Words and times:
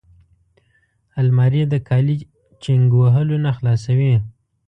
الماري 1.19 1.61
د 1.69 1.73
کالي 1.87 2.15
چینګ 2.63 2.87
وهلو 2.99 3.37
نه 3.45 3.51
خلاصوي 3.57 4.15